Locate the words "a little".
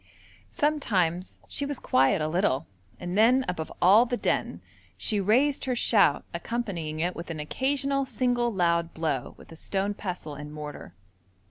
2.23-2.65